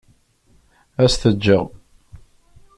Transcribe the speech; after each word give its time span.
Ad 1.03 1.07
s-t-ǧǧeɣ. 1.11 1.65